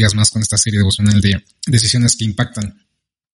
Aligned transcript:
días 0.00 0.14
más 0.14 0.30
con 0.30 0.40
esta 0.40 0.56
serie 0.56 0.78
devocional 0.78 1.20
de 1.20 1.44
decisiones 1.66 2.16
que 2.16 2.24
impactan. 2.24 2.86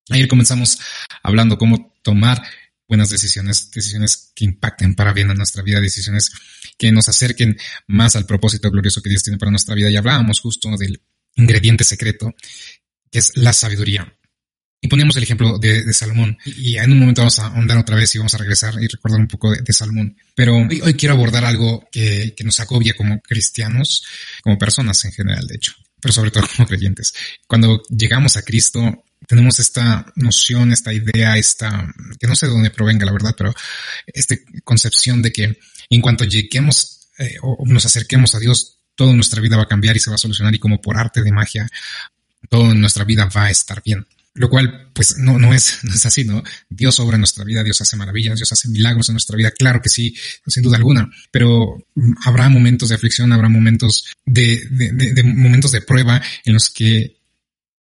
Ayer 0.09 0.27
comenzamos 0.27 0.79
hablando 1.23 1.57
cómo 1.57 1.93
tomar 2.01 2.43
buenas 2.87 3.09
decisiones, 3.09 3.71
decisiones 3.71 4.31
que 4.35 4.45
impacten 4.45 4.95
para 4.95 5.13
bien 5.13 5.29
a 5.29 5.33
nuestra 5.33 5.63
vida, 5.63 5.79
decisiones 5.79 6.31
que 6.77 6.91
nos 6.91 7.07
acerquen 7.07 7.57
más 7.87 8.15
al 8.15 8.25
propósito 8.25 8.69
glorioso 8.69 9.01
que 9.01 9.09
Dios 9.09 9.23
tiene 9.23 9.37
para 9.37 9.51
nuestra 9.51 9.75
vida. 9.75 9.89
Y 9.89 9.95
hablábamos 9.95 10.41
justo 10.41 10.69
del 10.77 11.01
ingrediente 11.35 11.83
secreto, 11.83 12.35
que 13.09 13.19
es 13.19 13.31
la 13.35 13.53
sabiduría. 13.53 14.13
Y 14.81 14.89
poníamos 14.89 15.15
el 15.15 15.23
ejemplo 15.23 15.57
de, 15.57 15.91
Salomón. 15.93 16.37
Y 16.45 16.77
en 16.77 16.91
un 16.91 16.99
momento 16.99 17.21
vamos 17.21 17.39
a 17.39 17.47
ahondar 17.47 17.77
otra 17.77 17.95
vez 17.95 18.13
y 18.13 18.17
vamos 18.19 18.33
a 18.35 18.37
regresar 18.37 18.75
y 18.81 18.87
recordar 18.87 19.19
un 19.19 19.27
poco 19.27 19.51
de, 19.51 19.73
Salomón. 19.73 20.15
Pero 20.35 20.55
hoy, 20.55 20.93
quiero 20.93 21.15
abordar 21.15 21.45
algo 21.45 21.87
que, 21.91 22.35
que 22.37 22.43
nos 22.43 22.59
agobia 22.59 22.93
como 22.93 23.19
cristianos, 23.21 24.05
como 24.43 24.57
personas 24.57 25.03
en 25.05 25.13
general, 25.13 25.47
de 25.47 25.55
hecho, 25.55 25.73
pero 26.01 26.13
sobre 26.13 26.31
todo 26.31 26.43
como 26.55 26.67
creyentes. 26.67 27.13
Cuando 27.47 27.81
llegamos 27.89 28.37
a 28.37 28.41
Cristo, 28.43 29.03
tenemos 29.27 29.59
esta 29.59 30.05
noción, 30.15 30.71
esta 30.71 30.93
idea, 30.93 31.37
esta, 31.37 31.93
que 32.19 32.27
no 32.27 32.35
sé 32.35 32.47
de 32.47 32.53
dónde 32.53 32.69
provenga 32.69 33.05
la 33.05 33.11
verdad, 33.11 33.35
pero 33.37 33.53
esta 34.05 34.35
concepción 34.63 35.21
de 35.21 35.31
que 35.31 35.59
en 35.89 36.01
cuanto 36.01 36.23
lleguemos 36.23 37.09
eh, 37.17 37.37
o 37.41 37.63
nos 37.65 37.85
acerquemos 37.85 38.35
a 38.35 38.39
Dios, 38.39 38.79
toda 38.95 39.13
nuestra 39.13 39.41
vida 39.41 39.57
va 39.57 39.63
a 39.63 39.67
cambiar 39.67 39.95
y 39.95 39.99
se 39.99 40.09
va 40.09 40.15
a 40.15 40.19
solucionar 40.19 40.53
y 40.53 40.59
como 40.59 40.81
por 40.81 40.97
arte 40.97 41.21
de 41.21 41.31
magia, 41.31 41.67
toda 42.49 42.73
nuestra 42.73 43.03
vida 43.03 43.29
va 43.35 43.45
a 43.45 43.51
estar 43.51 43.81
bien. 43.83 44.05
Lo 44.37 44.49
cual, 44.49 44.89
pues, 44.93 45.17
no, 45.17 45.37
no 45.37 45.53
es, 45.53 45.79
no 45.83 45.93
es 45.93 46.05
así, 46.05 46.23
¿no? 46.23 46.43
Dios 46.69 46.99
obra 46.99 47.15
en 47.15 47.21
nuestra 47.21 47.43
vida, 47.43 47.63
Dios 47.63 47.81
hace 47.81 47.97
maravillas, 47.97 48.37
Dios 48.37 48.51
hace 48.51 48.69
milagros 48.69 49.09
en 49.09 49.13
nuestra 49.13 49.35
vida, 49.35 49.51
claro 49.51 49.81
que 49.81 49.89
sí, 49.89 50.15
sin 50.45 50.63
duda 50.63 50.77
alguna, 50.77 51.09
pero 51.31 51.77
habrá 52.25 52.49
momentos 52.49 52.89
de 52.89 52.95
aflicción, 52.95 53.33
habrá 53.33 53.49
momentos 53.49 54.05
de, 54.25 54.65
de, 54.69 54.91
de 54.91 55.23
momentos 55.23 55.71
de 55.71 55.81
prueba 55.81 56.21
en 56.45 56.53
los 56.53 56.69
que 56.69 57.17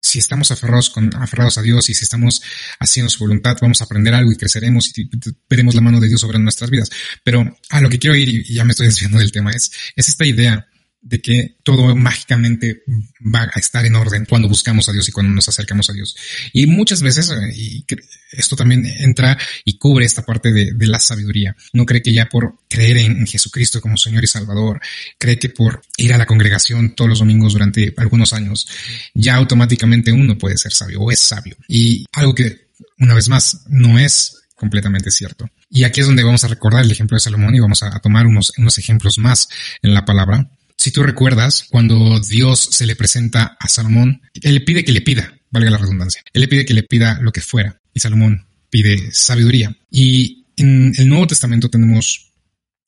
si 0.06 0.20
estamos 0.20 0.52
aferrados, 0.52 0.92
con, 0.92 1.14
aferrados 1.16 1.58
a 1.58 1.64
Dios 1.64 1.90
y 1.90 1.96
si 1.96 2.04
estamos 2.04 2.42
haciendo 2.80 3.10
su 3.10 3.20
voluntad, 3.20 3.58
vamos 3.60 3.82
a 3.82 3.86
aprender 3.86 4.14
algo 4.14 4.32
y 4.32 4.36
creceremos 4.36 4.96
y 4.98 5.10
veremos 5.50 5.74
la 5.74 5.82
mano 5.82 6.00
de 6.00 6.08
Dios 6.08 6.22
sobre 6.22 6.38
nuestras 6.38 6.70
vidas. 6.70 6.92
Pero 7.24 7.58
a 7.70 7.82
lo 7.82 7.90
que 7.90 7.98
quiero 7.98 8.16
ir, 8.16 8.30
y 8.30 8.54
ya 8.54 8.64
me 8.64 8.72
estoy 8.72 8.86
desviando 8.86 9.18
del 9.18 9.32
tema, 9.32 9.52
es, 9.52 9.72
es 9.96 10.08
esta 10.08 10.26
idea 10.26 10.68
de 11.06 11.22
que 11.22 11.58
todo 11.62 11.96
mágicamente 11.96 12.84
va 13.22 13.44
a 13.54 13.60
estar 13.60 13.86
en 13.86 13.96
orden 13.96 14.26
cuando 14.26 14.50
buscamos 14.50 14.90
a 14.90 14.92
Dios 14.92 15.08
y 15.08 15.12
cuando 15.12 15.32
nos 15.32 15.48
acercamos 15.48 15.88
a 15.92 15.94
Dios. 15.94 16.16
Y 16.52 16.66
muchas 16.66 17.04
veces, 17.04 17.30
eh, 17.30 17.54
y 17.56 17.86
esto 18.32 18.56
también 18.56 18.84
entra 18.86 19.38
y 19.64 19.78
cubre 19.78 20.04
esta 20.04 20.24
parte 20.24 20.52
de, 20.52 20.88
la 20.88 21.00
sabiduría. 21.00 21.56
No 21.74 21.86
cree 21.86 22.02
que 22.02 22.12
ya 22.12 22.26
por 22.26 22.58
creer 22.68 22.98
en 22.98 23.28
Jesucristo 23.28 23.82
como 23.82 23.98
Señor 23.98 24.24
y 24.24 24.28
Salvador, 24.28 24.82
cree 25.20 25.38
que 25.38 25.50
por 25.50 25.84
ir 25.98 26.12
a 26.14 26.18
la 26.18 26.26
congregación 26.26 26.96
todos 26.96 27.10
los 27.10 27.20
domingos 27.20 27.54
durante 27.54 27.94
algunos 27.98 28.34
años, 28.34 28.68
ya 29.14 29.36
automáticamente 29.36 30.12
uno 30.12 30.38
puede 30.38 30.58
ser 30.58 30.74
sabio 30.74 31.02
o 31.02 31.12
es 31.12 31.20
sabio. 31.20 31.56
Y 31.68 32.06
algo 32.14 32.34
que, 32.34 32.70
una 32.98 33.14
vez 33.14 33.30
más, 33.30 33.62
no 33.68 34.00
es 34.00 34.42
completamente 34.56 35.12
cierto. 35.12 35.48
Y 35.70 35.84
aquí 35.84 36.02
es 36.02 36.08
donde 36.08 36.24
vamos 36.24 36.44
a 36.44 36.48
recordar 36.48 36.84
el 36.84 36.92
ejemplo 36.92 37.16
de 37.16 37.20
Salomón 37.20 37.54
y 37.54 37.60
vamos 37.60 37.84
a, 37.84 38.00
tomar 38.00 38.26
unos, 38.26 38.54
unos 38.58 38.78
ejemplos 38.80 39.20
más 39.20 39.48
en 39.84 39.94
la 39.94 40.06
palabra 40.06 40.50
si 40.78 40.92
tú 40.92 41.04
recuerdas, 41.04 41.66
cuando 41.70 42.20
Dios 42.20 42.60
se 42.72 42.86
le 42.86 42.96
presenta 42.96 43.58
a 43.60 43.68
Salomón, 43.68 44.22
él 44.34 44.54
le 44.54 44.62
pide 44.62 44.84
que 44.84 44.92
le 44.92 45.02
pida, 45.02 45.34
valga 45.50 45.72
la 45.72 45.78
redundancia, 45.78 46.22
él 46.34 46.42
le 46.42 46.48
pide 46.48 46.66
que 46.66 46.74
le 46.74 46.84
pida 46.84 47.20
lo 47.22 47.32
que 47.32 47.42
fuera, 47.42 47.80
y 47.94 48.00
Salomón 48.00 48.46
pide 48.70 49.12
sabiduría. 49.12 49.76
Y 49.90 50.46
en 50.58 50.94
el 50.98 51.10
Nuevo 51.10 51.28
Testamento 51.28 51.70
tenemos 51.70 52.32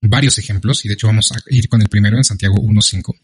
varios 0.02 0.38
ejemplos, 0.38 0.86
y 0.86 0.88
de 0.88 0.94
hecho 0.94 1.08
vamos 1.08 1.32
a 1.32 1.38
ir 1.50 1.70
con 1.70 1.82
el 1.82 1.90
primero 1.90 2.18
en 2.18 2.24
Santiago 2.24 2.58
1.5, 2.58 3.16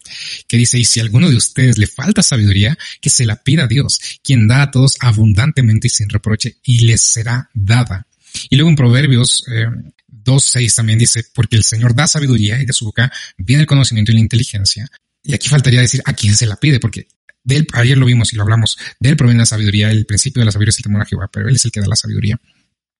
que 0.48 0.56
dice, 0.56 0.78
y 0.78 0.84
si 0.84 1.00
alguno 1.00 1.28
de 1.28 1.36
ustedes 1.36 1.78
le 1.78 1.86
falta 1.86 2.22
sabiduría, 2.22 2.76
que 3.00 3.10
se 3.10 3.26
la 3.26 3.36
pida 3.36 3.64
a 3.64 3.68
Dios, 3.68 4.00
quien 4.22 4.48
da 4.48 4.62
a 4.62 4.70
todos 4.70 4.96
abundantemente 5.00 5.86
y 5.86 5.90
sin 5.90 6.08
reproche, 6.08 6.56
y 6.64 6.80
les 6.80 7.00
será 7.00 7.50
dada. 7.54 8.06
Y 8.50 8.56
luego 8.56 8.70
en 8.70 8.76
Proverbios 8.76 9.44
eh, 9.52 9.66
2.6 10.08 10.74
también 10.74 10.98
dice, 10.98 11.24
porque 11.34 11.56
el 11.56 11.64
Señor 11.64 11.94
da 11.94 12.06
sabiduría 12.06 12.60
y 12.60 12.66
de 12.66 12.72
su 12.72 12.86
boca 12.86 13.12
viene 13.36 13.62
el 13.62 13.66
conocimiento 13.66 14.12
y 14.12 14.14
la 14.14 14.20
inteligencia. 14.20 14.88
Y 15.22 15.34
aquí 15.34 15.48
faltaría 15.48 15.80
decir 15.80 16.02
a 16.04 16.12
quién 16.12 16.34
se 16.34 16.46
la 16.46 16.56
pide, 16.56 16.80
porque 16.80 17.08
de 17.42 17.56
él, 17.56 17.66
ayer 17.72 17.98
lo 17.98 18.06
vimos 18.06 18.32
y 18.32 18.36
lo 18.36 18.42
hablamos, 18.42 18.78
de 18.98 19.10
él 19.10 19.16
proviene 19.16 19.40
la 19.40 19.46
sabiduría, 19.46 19.90
el 19.90 20.06
principio 20.06 20.40
de 20.40 20.46
la 20.46 20.52
sabiduría 20.52 20.70
es 20.70 20.78
el 20.78 20.84
temor 20.84 21.02
a 21.02 21.06
Jehová, 21.06 21.28
pero 21.32 21.48
él 21.48 21.56
es 21.56 21.64
el 21.64 21.72
que 21.72 21.80
da 21.80 21.86
la 21.86 21.96
sabiduría. 21.96 22.40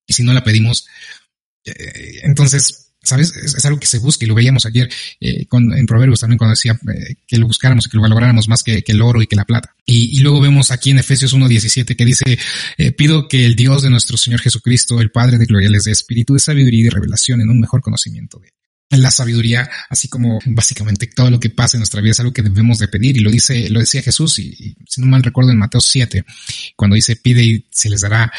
Y 0.07 0.13
si 0.13 0.23
no 0.23 0.35
la 0.35 0.45
pedimos, 0.45 0.87
eh, 1.65 2.21
entonces 2.23 2.84
¿Sabes? 3.05 3.35
Es, 3.37 3.65
algo 3.65 3.79
que 3.79 3.87
se 3.87 3.99
busca 3.99 4.25
y 4.25 4.29
lo 4.29 4.35
veíamos 4.35 4.65
ayer 4.67 4.91
eh, 5.21 5.47
en 5.51 5.87
Proverbios 5.87 6.21
también 6.21 6.39
cuando 6.39 6.53
decía 6.53 6.73
eh, 6.73 7.17
que 7.27 7.37
lo 7.37 7.47
buscáramos 7.47 7.87
y 7.87 7.91
que 7.91 7.97
lo 7.97 8.03
valoráramos 8.03 8.49
más 8.49 8.63
que, 8.63 8.83
el 8.87 9.03
oro 9.03 9.23
y 9.23 9.27
que 9.27 9.37
la 9.37 9.45
plata. 9.45 9.75
Y, 9.85 10.19
luego 10.21 10.41
vemos 10.41 10.71
aquí 10.71 10.91
en 10.91 10.99
Efesios 10.99 11.35
1.17 11.35 11.97
que 11.97 12.05
dice, 12.05 12.39
eh, 12.79 12.93
pido 12.93 13.29
que 13.29 13.45
el 13.45 13.57
Dios 13.57 13.83
de 13.83 13.91
nuestro 13.91 14.17
Señor 14.17 14.41
Jesucristo, 14.41 15.01
el 15.01 15.11
Padre 15.11 15.37
de 15.37 15.45
gloria, 15.45 15.69
les 15.69 15.85
dé 15.85 15.93
espíritu 15.93 16.33
de 16.33 16.41
sabiduría 16.41 16.81
y 16.81 16.85
de 16.85 16.91
revelación 16.91 17.43
en 17.43 17.51
un 17.51 17.61
mejor 17.61 17.83
conocimiento 17.83 18.39
de 18.39 18.51
la 18.97 19.11
sabiduría, 19.11 19.69
así 19.91 20.09
como 20.09 20.39
básicamente 20.47 21.07
todo 21.09 21.31
lo 21.31 21.41
que 21.41 21.51
pasa 21.51 21.77
en 21.77 21.81
nuestra 21.81 22.01
vida 22.01 22.13
es 22.13 22.21
algo 22.21 22.33
que 22.33 22.43
debemos 22.43 22.79
de 22.79 22.89
pedir 22.89 23.17
y 23.17 23.21
lo 23.21 23.31
dice, 23.31 23.69
lo 23.69 23.81
decía 23.81 24.03
Jesús 24.03 24.39
y, 24.39 24.77
si 24.89 25.01
no 25.01 25.07
mal 25.09 25.23
recuerdo 25.23 25.51
en 25.51 25.59
Mateo 25.59 25.81
7, 25.81 26.25
cuando 26.77 26.95
dice 26.95 27.17
pide 27.17 27.43
y 27.43 27.67
se 27.71 27.91
les 27.91 28.03
dará, 28.03 28.33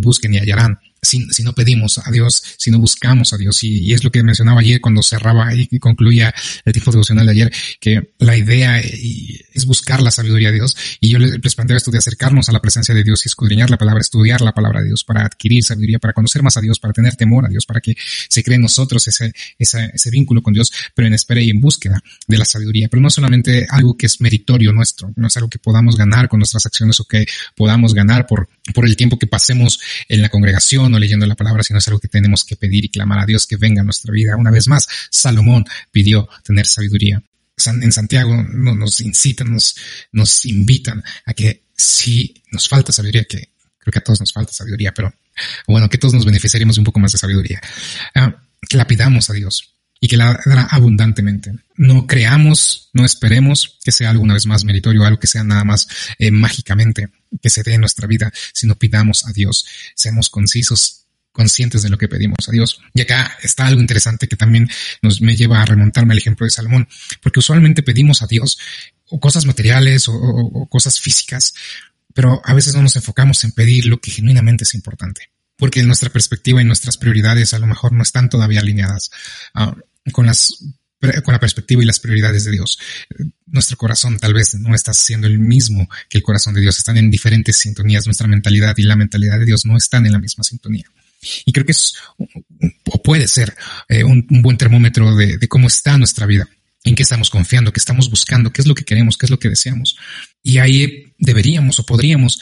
busquen 0.00 0.34
y 0.34 0.38
hallarán 0.38 0.78
si, 1.04 1.26
si, 1.30 1.42
no 1.42 1.52
pedimos 1.52 1.98
a 1.98 2.10
Dios, 2.12 2.42
si 2.56 2.70
no 2.70 2.78
buscamos 2.78 3.32
a 3.32 3.36
Dios. 3.36 3.64
Y, 3.64 3.92
es 3.92 4.04
lo 4.04 4.12
que 4.12 4.22
mencionaba 4.22 4.60
ayer 4.60 4.80
cuando 4.80 5.02
cerraba 5.02 5.52
y 5.52 5.78
concluía 5.80 6.32
el 6.64 6.72
tiempo 6.72 6.92
devocional 6.92 7.26
de 7.26 7.32
ayer, 7.32 7.52
que 7.80 8.12
la 8.18 8.36
idea 8.36 8.78
es 8.78 9.66
buscar 9.66 10.00
la 10.00 10.12
sabiduría 10.12 10.50
de 10.50 10.54
Dios. 10.54 10.76
Y 11.00 11.10
yo 11.10 11.18
les 11.18 11.54
planteo 11.56 11.76
esto 11.76 11.90
de 11.90 11.98
acercarnos 11.98 12.48
a 12.48 12.52
la 12.52 12.60
presencia 12.60 12.94
de 12.94 13.02
Dios 13.02 13.26
y 13.26 13.28
escudriñar 13.28 13.68
la 13.68 13.78
palabra, 13.78 14.00
estudiar 14.00 14.40
la 14.42 14.52
palabra 14.52 14.80
de 14.80 14.86
Dios 14.86 15.02
para 15.02 15.26
adquirir 15.26 15.64
sabiduría, 15.64 15.98
para 15.98 16.12
conocer 16.12 16.42
más 16.42 16.56
a 16.56 16.60
Dios, 16.60 16.78
para 16.78 16.92
tener 16.92 17.16
temor 17.16 17.46
a 17.46 17.48
Dios, 17.48 17.66
para 17.66 17.80
que 17.80 17.96
se 18.28 18.44
cree 18.44 18.54
en 18.54 18.62
nosotros 18.62 19.06
ese, 19.08 19.32
ese, 19.58 19.90
ese 19.92 20.10
vínculo 20.10 20.40
con 20.40 20.54
Dios, 20.54 20.72
pero 20.94 21.08
en 21.08 21.14
espera 21.14 21.40
y 21.40 21.50
en 21.50 21.60
búsqueda 21.60 22.00
de 22.28 22.38
la 22.38 22.44
sabiduría. 22.44 22.88
Pero 22.88 23.00
no 23.00 23.10
solamente 23.10 23.66
algo 23.68 23.96
que 23.96 24.06
es 24.06 24.20
meritorio 24.20 24.72
nuestro, 24.72 25.12
no 25.16 25.26
es 25.26 25.36
algo 25.36 25.48
que 25.48 25.58
podamos 25.58 25.96
ganar 25.96 26.28
con 26.28 26.38
nuestras 26.38 26.64
acciones 26.64 27.00
o 27.00 27.04
que 27.04 27.26
podamos 27.56 27.92
ganar 27.92 28.26
por, 28.26 28.48
por 28.72 28.86
el 28.86 28.94
tiempo 28.94 29.18
que 29.18 29.26
pasemos 29.26 29.80
en 30.08 30.22
la 30.22 30.28
congregación 30.28 30.91
no 30.92 30.98
leyendo 30.98 31.26
la 31.26 31.34
palabra, 31.34 31.62
sino 31.62 31.78
es 31.78 31.88
algo 31.88 31.98
que 31.98 32.08
tenemos 32.08 32.44
que 32.44 32.56
pedir 32.56 32.84
y 32.84 32.88
clamar 32.88 33.18
a 33.18 33.26
Dios 33.26 33.46
que 33.46 33.56
venga 33.56 33.80
a 33.80 33.84
nuestra 33.84 34.12
vida. 34.12 34.36
Una 34.36 34.50
vez 34.50 34.68
más, 34.68 34.86
Salomón 35.10 35.64
pidió 35.90 36.28
tener 36.44 36.66
sabiduría. 36.66 37.22
En 37.66 37.92
Santiago 37.92 38.34
nos 38.42 39.00
incitan, 39.00 39.52
nos, 39.52 39.76
nos 40.12 40.46
invitan 40.46 41.02
a 41.26 41.34
que 41.34 41.64
si 41.76 42.42
nos 42.50 42.68
falta 42.68 42.92
sabiduría, 42.92 43.24
que 43.24 43.52
creo 43.78 43.92
que 43.92 43.98
a 43.98 44.04
todos 44.04 44.20
nos 44.20 44.32
falta 44.32 44.52
sabiduría, 44.52 44.92
pero 44.94 45.12
bueno, 45.66 45.88
que 45.88 45.98
todos 45.98 46.14
nos 46.14 46.24
beneficiaríamos 46.24 46.76
de 46.76 46.80
un 46.80 46.84
poco 46.84 47.00
más 47.00 47.12
de 47.12 47.18
sabiduría, 47.18 47.60
ah, 48.14 48.36
que 48.68 48.76
la 48.76 48.86
pidamos 48.86 49.30
a 49.30 49.32
Dios 49.32 49.74
y 50.00 50.08
que 50.08 50.16
la 50.16 50.40
dará 50.44 50.64
abundantemente. 50.64 51.52
No 51.76 52.06
creamos, 52.06 52.90
no 52.92 53.04
esperemos 53.04 53.78
que 53.84 53.92
sea 53.92 54.10
algo 54.10 54.22
una 54.22 54.34
vez 54.34 54.46
más 54.46 54.64
meritorio, 54.64 55.04
algo 55.04 55.20
que 55.20 55.26
sea 55.26 55.44
nada 55.44 55.64
más 55.64 55.88
eh, 56.18 56.30
mágicamente 56.30 57.08
que 57.40 57.50
se 57.50 57.62
dé 57.62 57.74
en 57.74 57.80
nuestra 57.80 58.06
vida, 58.06 58.32
sino 58.52 58.78
pidamos 58.78 59.26
a 59.26 59.32
Dios, 59.32 59.66
seamos 59.94 60.28
concisos, 60.28 61.06
conscientes 61.32 61.82
de 61.82 61.88
lo 61.88 61.98
que 61.98 62.08
pedimos 62.08 62.48
a 62.48 62.52
Dios. 62.52 62.80
Y 62.94 63.00
acá 63.00 63.38
está 63.42 63.66
algo 63.66 63.80
interesante 63.80 64.28
que 64.28 64.36
también 64.36 64.68
nos 65.00 65.20
me 65.20 65.36
lleva 65.36 65.62
a 65.62 65.64
remontarme 65.64 66.12
al 66.12 66.18
ejemplo 66.18 66.44
de 66.44 66.50
Salomón, 66.50 66.88
porque 67.22 67.40
usualmente 67.40 67.82
pedimos 67.82 68.22
a 68.22 68.26
Dios 68.26 68.58
o 69.08 69.18
cosas 69.18 69.46
materiales 69.46 70.06
o, 70.08 70.66
cosas 70.70 71.00
físicas, 71.00 71.54
pero 72.14 72.42
a 72.44 72.54
veces 72.54 72.74
no 72.74 72.82
nos 72.82 72.96
enfocamos 72.96 73.42
en 73.44 73.52
pedir 73.52 73.86
lo 73.86 74.00
que 74.00 74.10
genuinamente 74.10 74.64
es 74.64 74.74
importante 74.74 75.30
porque 75.56 75.82
nuestra 75.84 76.10
perspectiva 76.10 76.60
y 76.60 76.64
nuestras 76.64 76.96
prioridades 76.96 77.54
a 77.54 77.58
lo 77.60 77.68
mejor 77.68 77.92
no 77.92 78.02
están 78.02 78.28
todavía 78.28 78.58
alineadas. 78.58 79.12
Ah, 79.54 79.76
con 80.10 80.26
las 80.26 80.56
con 81.22 81.32
la 81.32 81.40
perspectiva 81.40 81.82
y 81.82 81.86
las 81.86 81.98
prioridades 81.98 82.44
de 82.44 82.52
Dios. 82.52 82.78
Nuestro 83.46 83.76
corazón 83.76 84.18
tal 84.18 84.34
vez 84.34 84.54
no 84.54 84.74
está 84.74 84.94
siendo 84.94 85.26
el 85.26 85.38
mismo 85.38 85.88
que 86.08 86.18
el 86.18 86.22
corazón 86.22 86.54
de 86.54 86.60
Dios, 86.60 86.78
están 86.78 86.96
en 86.96 87.10
diferentes 87.10 87.56
sintonías. 87.56 88.06
Nuestra 88.06 88.28
mentalidad 88.28 88.76
y 88.76 88.82
la 88.82 88.96
mentalidad 88.96 89.38
de 89.38 89.46
Dios 89.46 89.66
no 89.66 89.76
están 89.76 90.06
en 90.06 90.12
la 90.12 90.18
misma 90.18 90.44
sintonía. 90.44 90.84
Y 91.44 91.52
creo 91.52 91.64
que 91.64 91.72
es, 91.72 91.94
o 92.18 93.02
puede 93.02 93.28
ser, 93.28 93.54
eh, 93.88 94.04
un, 94.04 94.26
buen 94.28 94.56
termómetro 94.56 95.14
de, 95.14 95.38
cómo 95.48 95.68
está 95.68 95.96
nuestra 95.98 96.26
vida 96.26 96.48
en 96.84 96.96
qué 96.96 97.04
estamos 97.04 97.30
confiando, 97.30 97.72
qué 97.72 97.78
estamos 97.78 98.10
buscando, 98.10 98.52
qué 98.52 98.60
es 98.60 98.66
lo 98.66 98.74
que 98.74 98.84
queremos, 98.84 99.16
qué 99.16 99.26
es 99.26 99.30
lo 99.30 99.38
que 99.38 99.48
deseamos. 99.48 99.96
Y 100.42 100.58
ahí 100.58 101.14
deberíamos 101.16 101.78
o 101.78 101.86
podríamos, 101.86 102.40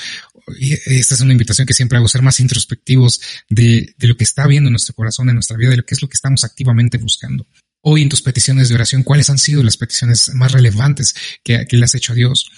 esta 0.87 1.15
es 1.15 1.21
una 1.21 1.33
invitación 1.33 1.67
que 1.67 1.75
siempre 1.75 1.99
hago, 1.99 2.09
ser 2.09 2.23
más 2.23 2.41
introspectivos 2.41 3.21
de, 3.51 3.95
de 3.99 4.07
lo 4.07 4.17
que 4.17 4.25
está 4.25 4.47
viendo 4.47 4.69
en 4.69 4.73
nuestro 4.73 4.95
corazón, 4.95 5.29
en 5.29 5.35
nuestra 5.35 5.59
vida, 5.59 5.71
de 5.71 5.77
lo 5.79 5.85
que 5.85 5.95
es 5.95 6.01
lo 6.01 6.09
que 6.09 6.15
estamos 6.15 6.45
activamente 6.45 6.97
buscando. 6.97 7.47
Hoy 7.83 8.03
en 8.03 8.09
tus 8.09 8.23
peticiones 8.23 8.69
de 8.69 8.75
oración, 8.75 9.03
¿cuáles 9.03 9.31
han 9.31 9.39
sido 9.39 9.63
las 9.63 9.77
peticiones 9.77 10.31
más 10.35 10.53
relevantes 10.53 11.15
que, 11.43 11.65
que 11.67 11.77
le 11.77 11.85
has 11.85 11.95
hecho 11.95 12.13
a 12.13 12.17
Dios? 12.17 12.51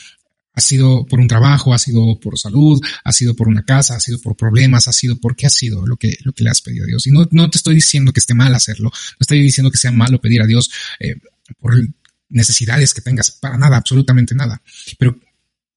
Ha 0.55 0.61
sido 0.61 1.07
por 1.07 1.21
un 1.21 1.29
trabajo, 1.29 1.73
ha 1.73 1.79
sido 1.79 2.19
por 2.21 2.39
salud, 2.39 2.81
ha 3.05 3.13
sido 3.13 3.35
por 3.35 3.49
una 3.49 3.63
casa, 3.63 3.97
ha 3.97 4.01
sido 4.01 4.21
por 4.21 4.37
problemas, 4.37 4.89
ha 4.89 4.93
sido 4.93 5.19
por 5.19 5.35
qué 5.35 5.47
ha 5.47 5.51
sido 5.51 5.87
lo 5.87 5.97
que, 5.97 6.19
lo 6.25 6.33
que 6.33 6.45
le 6.45 6.51
has 6.51 6.61
pedido 6.61 6.85
a 6.85 6.89
Dios. 6.89 7.07
Y 7.07 7.11
no, 7.11 7.27
no 7.31 7.49
te 7.49 7.57
estoy 7.57 7.75
diciendo 7.77 8.13
que 8.13 8.21
esté 8.21 8.35
mal 8.35 8.55
hacerlo, 8.55 8.91
no 8.91 9.17
estoy 9.21 9.41
diciendo 9.41 9.71
que 9.71 9.79
sea 9.79 9.93
malo 9.93 10.21
pedir 10.21 10.43
a 10.43 10.47
Dios 10.47 10.71
eh, 11.01 11.15
por 11.59 11.75
necesidades 12.29 12.93
que 12.93 13.01
tengas, 13.01 13.31
para 13.31 13.57
nada, 13.57 13.77
absolutamente 13.77 14.35
nada. 14.35 14.61
Pero 14.99 15.17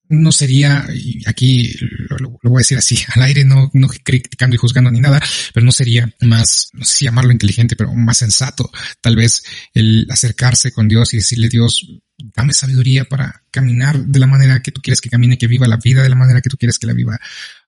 no 0.09 0.31
sería, 0.31 0.85
y 0.93 1.21
aquí 1.27 1.73
lo, 2.19 2.37
voy 2.43 2.59
a 2.59 2.59
decir 2.59 2.77
así, 2.77 2.97
al 3.13 3.23
aire, 3.23 3.45
no, 3.45 3.69
no 3.73 3.87
criticando 3.87 4.55
y 4.55 4.59
juzgando 4.59 4.91
ni 4.91 4.99
nada, 4.99 5.21
pero 5.53 5.65
no 5.65 5.71
sería 5.71 6.11
más, 6.21 6.69
no 6.73 6.85
sé 6.85 6.97
si 6.97 7.05
llamarlo 7.05 7.31
inteligente, 7.31 7.75
pero 7.75 7.93
más 7.93 8.17
sensato, 8.17 8.71
tal 9.01 9.15
vez 9.15 9.43
el 9.73 10.07
acercarse 10.09 10.71
con 10.71 10.87
Dios 10.87 11.13
y 11.13 11.17
decirle, 11.17 11.49
Dios, 11.49 11.85
dame 12.17 12.53
sabiduría 12.53 13.05
para 13.05 13.43
caminar 13.51 14.05
de 14.05 14.19
la 14.19 14.27
manera 14.27 14.61
que 14.61 14.71
tú 14.71 14.81
quieres 14.81 15.01
que 15.01 15.09
camine, 15.09 15.37
que 15.37 15.47
viva 15.47 15.67
la 15.67 15.77
vida 15.77 16.03
de 16.03 16.09
la 16.09 16.15
manera 16.15 16.41
que 16.41 16.49
tú 16.49 16.57
quieres 16.57 16.79
que 16.79 16.87
la 16.87 16.93
viva. 16.93 17.19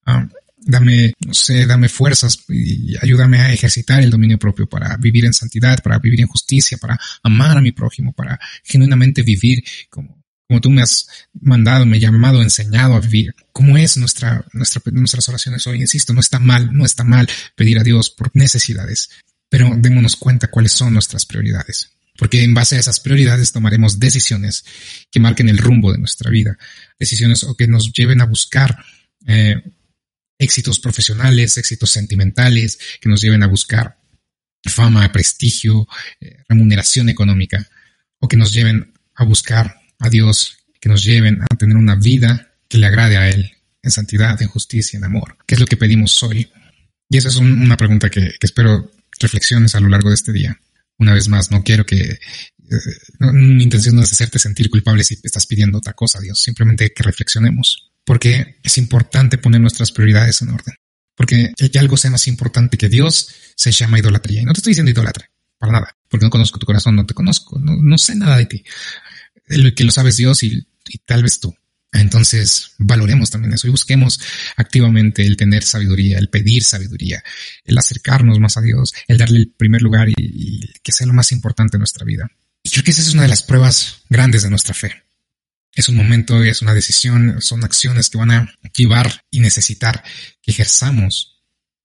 Ah, 0.05 0.27
dame, 0.57 1.13
no 1.25 1.33
sé, 1.33 1.65
dame 1.65 1.89
fuerzas 1.89 2.43
y 2.49 2.95
ayúdame 3.01 3.39
a 3.39 3.53
ejercitar 3.53 4.01
el 4.03 4.09
dominio 4.09 4.37
propio 4.37 4.67
para 4.67 4.97
vivir 4.97 5.25
en 5.25 5.33
santidad, 5.33 5.81
para 5.81 5.99
vivir 5.99 6.21
en 6.21 6.27
justicia, 6.27 6.77
para 6.77 6.99
amar 7.23 7.57
a 7.57 7.61
mi 7.61 7.71
prójimo, 7.71 8.13
para 8.13 8.39
genuinamente 8.63 9.21
vivir 9.21 9.63
como 9.89 10.16
como 10.47 10.61
tú 10.61 10.69
me 10.69 10.81
has 10.81 11.07
mandado, 11.33 11.85
me 11.85 11.99
llamado, 11.99 12.41
enseñado 12.41 12.95
a 12.95 13.01
vivir. 13.01 13.35
¿Cómo 13.51 13.77
es 13.77 13.97
nuestra, 13.97 14.45
nuestra, 14.53 14.81
nuestras 14.93 15.27
oraciones 15.27 15.67
hoy? 15.67 15.81
Insisto, 15.81 16.13
no 16.13 16.21
está 16.21 16.39
mal, 16.39 16.71
no 16.71 16.85
está 16.85 17.03
mal 17.03 17.27
pedir 17.55 17.79
a 17.79 17.83
Dios 17.83 18.09
por 18.09 18.31
necesidades, 18.33 19.09
pero 19.49 19.73
démonos 19.77 20.15
cuenta 20.15 20.47
cuáles 20.47 20.71
son 20.71 20.93
nuestras 20.93 21.25
prioridades. 21.25 21.91
Porque 22.17 22.43
en 22.43 22.53
base 22.53 22.77
a 22.77 22.79
esas 22.79 22.99
prioridades 22.99 23.51
tomaremos 23.51 23.99
decisiones 23.99 24.65
que 25.11 25.19
marquen 25.19 25.49
el 25.49 25.57
rumbo 25.57 25.91
de 25.91 25.99
nuestra 25.99 26.31
vida, 26.31 26.57
decisiones 26.97 27.43
o 27.43 27.55
que 27.55 27.67
nos 27.67 27.91
lleven 27.91 28.21
a 28.21 28.25
buscar 28.25 28.83
eh, 29.27 29.61
éxitos 30.39 30.79
profesionales, 30.79 31.57
éxitos 31.57 31.91
sentimentales, 31.91 32.79
que 33.01 33.09
nos 33.09 33.21
lleven 33.21 33.43
a 33.43 33.47
buscar 33.47 33.99
fama, 34.63 35.11
prestigio, 35.11 35.87
eh, 36.19 36.37
remuneración 36.47 37.09
económica, 37.09 37.67
o 38.19 38.27
que 38.27 38.37
nos 38.37 38.53
lleven 38.53 38.93
a 39.13 39.23
buscar 39.23 39.75
a 39.99 40.09
Dios, 40.09 40.57
que 40.79 40.89
nos 40.89 41.03
lleven 41.03 41.41
a 41.41 41.55
tener 41.55 41.77
una 41.77 41.95
vida 41.95 42.53
que 42.67 42.77
le 42.77 42.87
agrade 42.87 43.17
a 43.17 43.29
Él, 43.29 43.51
en 43.81 43.91
santidad, 43.91 44.41
en 44.41 44.47
justicia, 44.47 44.97
en 44.97 45.03
amor. 45.03 45.37
¿Qué 45.45 45.55
es 45.55 45.61
lo 45.61 45.65
que 45.65 45.77
pedimos 45.77 46.21
hoy? 46.23 46.49
Y 47.09 47.17
esa 47.17 47.29
es 47.29 47.37
una 47.37 47.77
pregunta 47.77 48.09
que, 48.09 48.35
espero 48.39 48.91
reflexiones 49.19 49.75
a 49.75 49.79
lo 49.79 49.89
largo 49.89 50.09
de 50.09 50.15
este 50.15 50.33
día. 50.33 50.59
Una 50.97 51.13
vez 51.13 51.27
más, 51.29 51.51
no 51.51 51.63
quiero 51.63 51.85
que... 51.85 51.97
Eh, 51.99 52.19
mi 53.31 53.63
intención 53.63 53.95
no 53.95 54.01
es 54.01 54.11
hacerte 54.11 54.39
sentir 54.39 54.69
culpable 54.69 55.03
si 55.03 55.17
estás 55.23 55.45
pidiendo 55.47 55.77
otra 55.77 55.93
cosa, 55.93 56.19
Dios. 56.19 56.39
Simplemente 56.39 56.91
que 56.93 57.03
reflexionemos. 57.03 57.91
Porque 58.03 58.57
es 58.61 58.77
importante 58.77 59.37
poner 59.37 59.61
nuestras 59.61 59.91
prioridades 59.91 60.41
en 60.41 60.49
orden. 60.49 60.75
Porque 61.15 61.53
que 61.55 61.79
algo 61.79 61.97
sea 61.97 62.11
más 62.11 62.27
importante 62.27 62.77
que 62.77 62.89
Dios 62.89 63.29
se 63.55 63.71
llama 63.71 63.99
idolatría. 63.99 64.41
Y 64.41 64.45
no 64.45 64.53
te 64.53 64.59
estoy 64.59 64.71
diciendo 64.71 64.91
idólatra, 64.91 65.29
para 65.57 65.71
nada. 65.71 65.97
Porque 66.09 66.25
no 66.25 66.29
conozco 66.29 66.59
tu 66.59 66.65
corazón, 66.65 66.95
no 66.95 67.05
te 67.05 67.13
conozco, 67.13 67.57
no, 67.59 67.75
no 67.81 67.97
sé 67.97 68.15
nada 68.15 68.37
de 68.37 68.45
ti 68.45 68.63
el 69.47 69.73
que 69.73 69.83
lo 69.83 69.91
sabes 69.91 70.17
Dios 70.17 70.43
y, 70.43 70.67
tal 71.05 71.23
vez 71.23 71.39
tú. 71.39 71.55
Entonces, 71.91 72.71
valoremos 72.77 73.29
también 73.29 73.53
eso 73.53 73.67
y 73.67 73.71
busquemos 73.71 74.19
activamente 74.57 75.25
el 75.25 75.37
tener 75.37 75.63
sabiduría, 75.63 76.17
el 76.19 76.29
pedir 76.29 76.63
sabiduría, 76.63 77.23
el 77.63 77.77
acercarnos 77.77 78.39
más 78.39 78.57
a 78.57 78.61
Dios, 78.61 78.93
el 79.07 79.17
darle 79.17 79.39
el 79.39 79.49
primer 79.49 79.81
lugar 79.81 80.09
y, 80.09 80.59
que 80.83 80.91
sea 80.91 81.07
lo 81.07 81.13
más 81.13 81.31
importante 81.31 81.77
en 81.77 81.79
nuestra 81.79 82.05
vida. 82.05 82.29
Y 82.63 82.69
creo 82.69 82.83
que 82.83 82.91
esa 82.91 83.01
es 83.01 83.13
una 83.13 83.23
de 83.23 83.29
las 83.29 83.43
pruebas 83.43 84.01
grandes 84.09 84.43
de 84.43 84.49
nuestra 84.49 84.73
fe. 84.73 85.03
Es 85.73 85.89
un 85.89 85.95
momento, 85.95 86.43
es 86.43 86.61
una 86.61 86.73
decisión, 86.73 87.41
son 87.41 87.63
acciones 87.63 88.09
que 88.09 88.17
van 88.17 88.31
a 88.31 88.53
llevar 88.75 89.23
y 89.29 89.39
necesitar 89.39 90.03
que 90.41 90.51
ejerzamos 90.51 91.36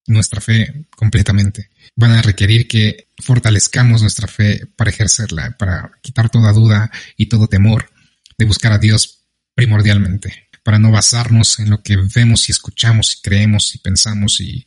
nuestra 0.07 0.41
fe 0.41 0.87
completamente. 0.97 1.71
Van 1.97 2.13
a 2.13 2.23
requerir 2.23 2.67
que 2.67 3.09
fortalezcamos 3.19 4.03
nuestra 4.03 4.27
fe 4.27 4.67
para 4.77 4.91
ejercerla, 4.91 5.57
para 5.59 5.93
quitar 6.03 6.31
toda 6.31 6.53
duda 6.53 6.91
y 7.17 7.27
todo 7.27 7.47
temor 7.47 7.91
de 8.39 8.45
buscar 8.45 8.73
a 8.73 8.79
Dios 8.79 9.27
primordialmente, 9.55 10.49
para 10.63 10.79
no 10.79 10.91
basarnos 10.91 11.59
en 11.59 11.71
lo 11.71 11.83
que 11.83 11.97
vemos 12.15 12.49
y 12.49 12.53
escuchamos 12.53 13.17
y 13.17 13.23
creemos 13.23 13.75
y 13.75 13.79
pensamos 13.79 14.41
y, 14.41 14.67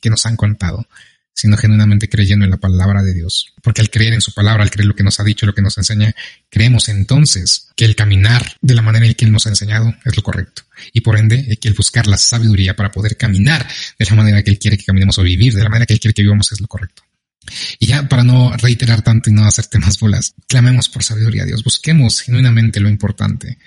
que 0.00 0.10
nos 0.10 0.26
han 0.26 0.36
contado, 0.36 0.86
sino 1.34 1.56
genuinamente 1.56 2.08
creyendo 2.08 2.44
en 2.44 2.50
la 2.50 2.58
palabra 2.58 3.02
de 3.02 3.14
Dios. 3.14 3.52
Porque 3.62 3.80
al 3.80 3.90
creer 3.90 4.12
en 4.14 4.20
su 4.20 4.32
palabra, 4.32 4.62
al 4.62 4.70
creer 4.70 4.86
lo 4.86 4.94
que 4.94 5.02
nos 5.02 5.18
ha 5.20 5.24
dicho, 5.24 5.46
lo 5.46 5.54
que 5.54 5.62
nos 5.62 5.78
enseña, 5.78 6.14
creemos 6.48 6.88
entonces 6.88 7.70
que 7.74 7.84
el 7.84 7.96
caminar 7.96 8.56
de 8.60 8.74
la 8.74 8.82
manera 8.82 9.06
en 9.06 9.14
que 9.14 9.24
Él 9.24 9.32
nos 9.32 9.46
ha 9.46 9.50
enseñado 9.50 9.94
es 10.04 10.16
lo 10.16 10.22
correcto. 10.22 10.62
Y 10.92 11.00
por 11.00 11.18
ende, 11.18 11.56
que 11.60 11.68
el 11.68 11.74
buscar 11.74 12.06
la 12.06 12.18
sabiduría 12.18 12.76
para 12.76 12.90
poder 12.90 13.16
caminar 13.16 13.66
de 13.98 14.04
la 14.04 14.16
manera 14.16 14.42
que 14.42 14.50
Él 14.50 14.58
quiere 14.58 14.76
que 14.76 14.84
caminemos 14.84 15.18
o 15.18 15.22
vivir 15.22 15.54
de 15.54 15.62
la 15.62 15.68
manera 15.68 15.86
que 15.86 15.94
Él 15.94 16.00
quiere 16.00 16.14
que 16.14 16.22
vivamos 16.22 16.52
es 16.52 16.60
lo 16.60 16.66
correcto. 16.66 17.02
Y 17.78 17.86
ya 17.86 18.08
para 18.08 18.22
no 18.22 18.56
reiterar 18.56 19.02
tanto 19.02 19.30
y 19.30 19.32
no 19.32 19.44
hacerte 19.44 19.78
más 19.78 19.98
bolas, 19.98 20.34
clamemos 20.48 20.88
por 20.88 21.02
sabiduría 21.02 21.42
a 21.42 21.46
Dios, 21.46 21.64
busquemos 21.64 22.20
genuinamente 22.20 22.80
lo 22.80 22.88
importante, 22.88 23.58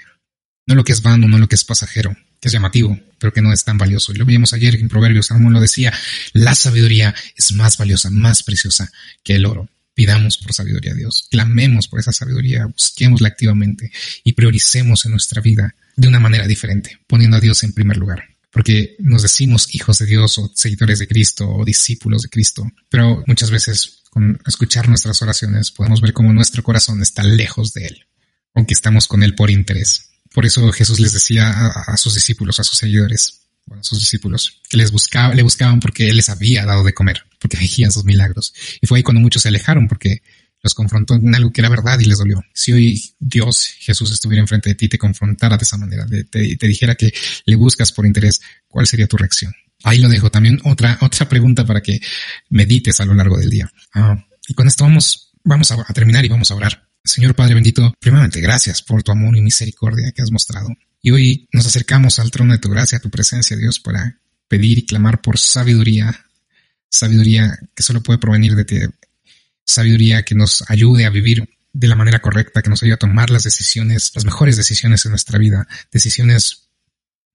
no 0.66 0.76
lo 0.76 0.84
que 0.84 0.92
es 0.92 1.02
vano, 1.02 1.28
no 1.28 1.38
lo 1.38 1.48
que 1.48 1.56
es 1.56 1.64
pasajero, 1.64 2.16
que 2.40 2.48
es 2.48 2.52
llamativo, 2.52 3.00
pero 3.20 3.34
que 3.34 3.42
no 3.42 3.54
es 3.54 3.64
tan 3.64 3.78
valioso. 3.78 4.12
Y 4.12 4.18
lo 4.18 4.26
vimos 4.26 4.54
ayer 4.54 4.76
en 4.76 4.90
Proverbios, 4.90 5.28
Salomón 5.28 5.54
lo 5.54 5.62
decía, 5.62 5.94
la 6.34 6.56
sabiduría 6.56 7.14
es 7.36 7.52
más 7.54 7.78
valiosa, 7.78 8.10
más 8.10 8.44
preciosa 8.44 8.92
que 9.24 9.36
el 9.36 9.46
oro. 9.46 9.70
Pidamos 9.94 10.38
por 10.38 10.54
sabiduría 10.54 10.92
a 10.92 10.96
Dios, 10.96 11.28
clamemos 11.32 11.88
por 11.88 12.00
esa 12.00 12.12
sabiduría, 12.12 12.66
busquémosla 12.66 13.30
activamente 13.30 13.92
y 14.26 14.34
prioricemos 14.34 15.06
en 15.06 15.12
nuestra 15.12 15.42
vida 15.42 15.74
de 15.96 16.08
una 16.10 16.20
manera 16.20 16.48
diferente, 16.48 17.00
poniendo 17.08 17.38
a 17.38 17.40
Dios 17.40 17.64
en 17.64 17.72
primer 17.72 17.98
lugar 17.98 18.36
porque 18.56 18.96
nos 19.00 19.22
decimos 19.22 19.76
hijos 19.76 20.00
de 20.00 20.06
Dios 20.06 20.38
o 20.38 20.50
seguidores 20.56 21.00
de 21.00 21.10
Cristo 21.10 21.46
o 21.46 21.66
discípulos 21.66 22.22
de 22.22 22.30
Cristo, 22.30 22.72
pero 22.88 23.22
muchas 23.28 23.52
veces 23.52 24.04
con 24.10 24.40
escuchar 24.48 24.88
nuestras 24.88 25.22
oraciones 25.22 25.72
podemos 25.72 26.00
ver 26.00 26.14
cómo 26.14 26.32
nuestro 26.32 26.64
corazón 26.64 27.02
está 27.02 27.22
lejos 27.22 27.74
de 27.74 27.88
Él, 27.88 28.06
aunque 28.54 28.74
estamos 28.74 29.08
con 29.08 29.24
Él 29.24 29.36
por 29.36 29.52
interés. 29.52 30.15
Por 30.36 30.46
eso 30.46 30.70
Jesús 30.74 31.00
les 31.00 31.14
decía 31.14 31.50
a, 31.50 31.96
sus 31.96 32.14
discípulos, 32.14 32.60
a 32.60 32.66
sus 32.66 32.78
seguidores, 32.78 33.48
bueno, 33.66 33.80
a 33.80 33.84
sus 33.86 34.00
discípulos, 34.00 34.62
que 34.70 34.76
les 34.76 34.92
buscaba, 34.92 35.34
le 35.34 35.44
buscaban 35.44 35.80
porque 35.80 36.10
Él 36.10 36.18
les 36.18 36.28
había 36.28 36.66
dado 36.66 36.84
de 36.84 36.94
comer, 36.94 37.24
porque 37.40 37.56
veían 37.56 37.90
sus 37.90 38.04
milagros. 38.04 38.54
Y 38.82 38.86
fue 38.86 39.00
ahí 39.00 39.04
cuando 39.04 39.22
muchos 39.22 39.44
se 39.44 39.48
alejaron 39.48 39.88
porque 39.88 40.22
los 40.62 40.74
confrontó 40.74 41.16
en 41.16 41.34
algo 41.34 41.54
que 41.54 41.62
era 41.62 41.70
verdad 41.70 41.98
y 42.02 42.06
les 42.06 42.18
dolió. 42.18 42.44
Si 42.54 42.74
hoy 42.74 43.02
Dios, 43.18 43.76
Jesús, 43.80 44.12
estuviera 44.12 44.42
enfrente 44.42 44.68
de 44.68 44.76
ti 44.76 44.88
y 44.88 44.90
te 44.90 44.98
confrontara 44.98 45.56
de 45.56 45.64
esa 45.64 45.78
manera, 45.78 46.06
te, 46.06 46.26
te, 46.26 46.68
dijera 46.68 46.96
que 46.96 47.14
le 47.46 47.56
buscas 47.56 47.94
por 47.94 48.06
interés, 48.06 48.42
¿cuál 48.68 48.88
sería 48.88 49.08
tu 49.08 49.16
reacción? 49.16 49.54
Ahí 49.86 50.00
lo 50.00 50.10
dejo. 50.10 50.30
También 50.30 50.60
otra, 50.66 50.98
otra 51.00 51.30
pregunta 51.30 51.66
para 51.66 51.80
que 51.82 52.02
medites 52.50 53.00
a 53.00 53.06
lo 53.06 53.14
largo 53.14 53.38
del 53.38 53.50
día. 53.50 53.72
Ah, 53.94 54.18
y 54.50 54.54
con 54.54 54.68
esto 54.68 54.84
vamos, 54.84 55.32
vamos 55.46 55.72
a, 55.72 55.82
terminar 55.94 56.26
y 56.26 56.28
vamos 56.28 56.52
a 56.52 56.56
orar. 56.56 56.90
Señor 57.06 57.36
Padre 57.36 57.54
bendito, 57.54 57.94
primeramente 58.00 58.42
gracias 58.42 58.82
por 58.82 59.04
tu 59.04 59.12
amor 59.12 59.38
y 59.38 59.42
misericordia 59.42 60.12
que 60.12 60.24
has 60.24 60.32
mostrado. 60.32 60.70
Y 61.02 61.12
hoy 61.12 61.48
nos 61.52 61.68
acercamos 61.68 62.18
al 62.18 62.32
trono 62.32 62.54
de 62.54 62.60
tu 62.60 62.70
gracia, 62.70 62.98
a 62.98 63.02
tu 63.02 63.12
presencia, 63.12 63.56
Dios, 63.56 63.80
para 63.80 64.20
pedir 64.48 64.80
y 64.80 64.86
clamar 64.86 65.22
por 65.22 65.38
sabiduría, 65.38 66.26
sabiduría 66.90 67.60
que 67.76 67.84
solo 67.84 68.02
puede 68.02 68.18
provenir 68.18 68.56
de 68.56 68.66
ti, 68.66 68.80
sabiduría 69.64 70.24
que 70.24 70.34
nos 70.34 70.64
ayude 70.68 71.06
a 71.06 71.12
vivir 71.12 71.48
de 71.72 71.88
la 71.88 71.96
manera 71.96 72.22
correcta, 72.22 72.64
que 72.64 72.72
nos 72.72 72.82
ayude 72.82 72.96
a 72.96 73.00
tomar 73.00 73.30
las 73.30 73.44
decisiones, 73.44 74.12
las 74.16 74.26
mejores 74.26 74.58
decisiones 74.58 75.06
en 75.06 75.12
nuestra 75.12 75.38
vida, 75.38 75.68
decisiones 75.92 76.70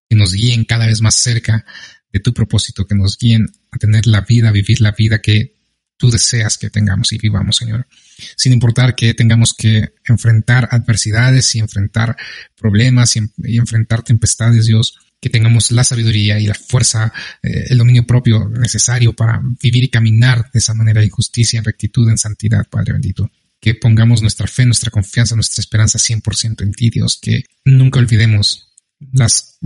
que 0.09 0.17
nos 0.17 0.33
guíen 0.33 0.65
cada 0.65 0.87
vez 0.87 1.01
más 1.01 1.15
cerca 1.15 1.65
de 2.13 2.19
tu 2.19 2.35
propósito, 2.35 2.87
que 2.87 2.97
nos 2.97 3.17
guíen 3.19 3.47
a 3.71 3.79
tener 3.79 4.09
la 4.09 4.23
vida, 4.23 4.49
a 4.49 4.53
vivir 4.53 4.81
la 4.81 4.91
vida 4.91 5.21
que 5.21 5.60
tú 6.01 6.11
deseas 6.11 6.57
que 6.57 6.71
tengamos 6.71 7.13
y 7.13 7.19
vivamos, 7.19 7.59
Señor. 7.59 7.87
Sin 8.35 8.55
importar 8.55 8.95
que 8.95 9.13
tengamos 9.13 9.53
que 9.53 9.93
enfrentar 10.09 10.67
adversidades 10.71 11.55
y 11.55 11.59
enfrentar 11.59 12.17
problemas 12.57 13.17
y, 13.17 13.59
enfrentar 13.59 14.03
tempestades, 14.03 14.65
Dios, 14.65 14.99
que 15.21 15.29
tengamos 15.29 15.71
la 15.73 15.85
sabiduría 15.85 16.41
y 16.41 16.47
la 16.47 16.55
fuerza, 16.55 17.13
eh, 17.43 17.67
el 17.69 17.77
dominio 17.77 18.07
propio 18.07 18.49
necesario 18.49 19.13
para 19.13 19.43
vivir 19.63 19.85
y 19.85 19.91
caminar 19.91 20.51
de 20.51 20.59
esa 20.59 20.73
manera 20.73 21.03
en 21.03 21.11
justicia, 21.11 21.59
en 21.59 21.67
rectitud, 21.67 22.09
en 22.09 22.17
santidad, 22.17 22.67
Padre 22.71 22.95
bendito. 22.95 23.31
Que 23.61 23.75
pongamos 23.75 24.23
nuestra 24.23 24.47
fe, 24.47 24.65
nuestra 24.65 24.91
confianza, 24.91 25.35
nuestra 25.35 25.61
esperanza 25.61 25.99
100% 25.99 26.63
en 26.63 26.73
ti, 26.73 26.89
Dios, 26.89 27.19
que 27.21 27.45
nunca 27.67 27.99
olvidemos 27.99 28.71
las 29.13 29.59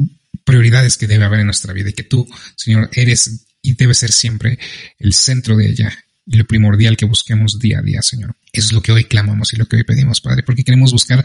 prioridades 0.42 0.96
que 0.96 1.06
debe 1.06 1.26
haber 1.26 1.40
en 1.40 1.46
nuestra 1.46 1.72
vida 1.72 1.90
y 1.90 1.92
que 1.92 2.02
tú, 2.02 2.26
Señor, 2.56 2.90
eres 2.92 3.46
y 3.62 3.74
debe 3.74 3.94
ser 3.94 4.10
siempre 4.10 4.58
el 4.98 5.14
centro 5.14 5.56
de 5.56 5.70
ella 5.70 6.03
y 6.26 6.36
lo 6.36 6.46
primordial 6.46 6.96
que 6.96 7.04
busquemos 7.06 7.58
día 7.58 7.80
a 7.80 7.82
día, 7.82 8.02
Señor. 8.02 8.36
Es 8.52 8.72
lo 8.72 8.80
que 8.80 8.92
hoy 8.92 9.04
clamamos 9.04 9.52
y 9.52 9.56
lo 9.56 9.66
que 9.66 9.76
hoy 9.76 9.84
pedimos, 9.84 10.20
Padre, 10.20 10.42
porque 10.42 10.64
queremos 10.64 10.92
buscar 10.92 11.24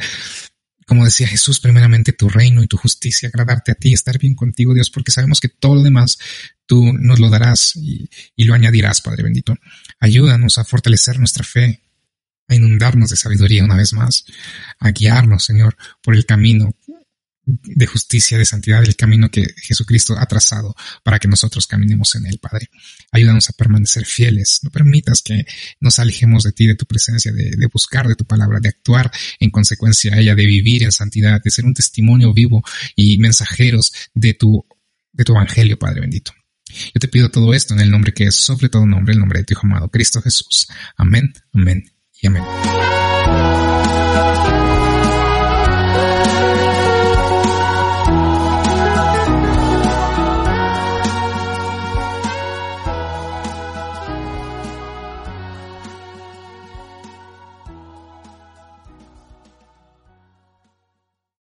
como 0.89 1.05
decía 1.05 1.27
Jesús, 1.27 1.59
primeramente 1.59 2.13
tu 2.13 2.29
reino 2.29 2.63
y 2.63 2.67
tu 2.67 2.75
justicia, 2.75 3.29
agradarte 3.29 3.71
a 3.71 3.75
ti, 3.75 3.93
estar 3.93 4.17
bien 4.17 4.33
contigo, 4.33 4.73
Dios, 4.73 4.89
porque 4.89 5.11
sabemos 5.11 5.39
que 5.39 5.47
todo 5.47 5.75
lo 5.75 5.83
demás 5.83 6.17
tú 6.65 6.91
nos 6.93 7.19
lo 7.19 7.29
darás 7.29 7.75
y, 7.75 8.09
lo 8.37 8.55
añadirás, 8.55 8.99
Padre 8.99 9.21
bendito. 9.21 9.55
Ayúdanos 9.99 10.57
a 10.57 10.65
fortalecer 10.65 11.19
nuestra 11.19 11.43
fe, 11.43 11.83
a 12.47 12.55
inundarnos 12.55 13.11
de 13.11 13.17
sabiduría 13.17 13.63
una 13.63 13.77
vez 13.77 13.93
más, 13.93 14.25
a 14.79 14.89
guiarnos, 14.89 15.45
Señor, 15.45 15.77
por 16.01 16.15
el 16.15 16.25
camino 16.25 16.73
de 17.63 17.85
justicia, 17.87 18.37
de 18.37 18.45
santidad, 18.45 18.81
del 18.81 18.95
camino 18.95 19.29
que 19.29 19.45
Jesucristo 19.57 20.15
ha 20.17 20.25
trazado 20.25 20.75
para 21.03 21.19
que 21.19 21.27
nosotros 21.27 21.67
caminemos 21.67 22.15
en 22.15 22.25
él, 22.25 22.39
Padre. 22.39 22.69
Ayúdanos 23.11 23.49
a 23.49 23.53
permanecer 23.53 24.05
fieles. 24.05 24.59
No 24.63 24.69
permitas 24.69 25.21
que 25.21 25.45
nos 25.79 25.99
alejemos 25.99 26.43
de 26.43 26.51
ti, 26.51 26.67
de 26.67 26.75
tu 26.75 26.85
presencia, 26.85 27.31
de, 27.31 27.51
de, 27.51 27.67
buscar 27.71 28.07
de 28.07 28.15
tu 28.15 28.25
palabra, 28.25 28.59
de 28.59 28.69
actuar 28.69 29.11
en 29.39 29.49
consecuencia 29.49 30.13
a 30.13 30.19
ella, 30.19 30.35
de 30.35 30.45
vivir 30.45 30.83
en 30.83 30.91
santidad, 30.91 31.41
de 31.43 31.51
ser 31.51 31.65
un 31.65 31.73
testimonio 31.73 32.33
vivo 32.33 32.63
y 32.95 33.17
mensajeros 33.17 33.91
de 34.13 34.33
tu, 34.33 34.65
de 35.11 35.23
tu 35.23 35.33
evangelio, 35.33 35.77
Padre 35.77 36.01
bendito. 36.01 36.33
Yo 36.93 36.99
te 36.99 37.07
pido 37.07 37.29
todo 37.29 37.53
esto 37.53 37.73
en 37.73 37.79
el 37.79 37.89
nombre 37.89 38.13
que 38.13 38.25
es 38.25 38.35
sobre 38.35 38.69
todo 38.69 38.85
nombre, 38.85 39.13
el 39.13 39.19
nombre 39.19 39.39
de 39.39 39.45
tu 39.45 39.53
Hijo 39.53 39.65
amado, 39.65 39.89
Cristo 39.89 40.21
Jesús. 40.21 40.67
Amén, 40.97 41.33
amén 41.53 41.83
y 42.21 42.27
amén. 42.27 42.43